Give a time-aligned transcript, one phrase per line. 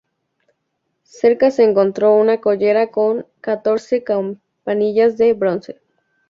[1.03, 5.79] Cerca se encontró una collera con catorce campanillas de bronce.